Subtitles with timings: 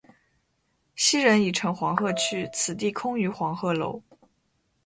[0.95, 4.01] 昔人已乘黄鹤去，此地空余黄鹤楼。